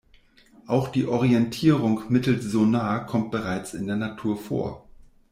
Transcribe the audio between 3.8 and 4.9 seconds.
der Natur vor.